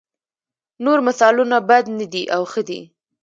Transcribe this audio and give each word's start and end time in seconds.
نور 0.83 0.99
مثالونه 1.07 1.57
بد 1.69 1.85
نه 1.97 2.05
دي 2.13 2.23
او 2.35 2.41
ښه 2.51 2.61
دي. 2.69 2.79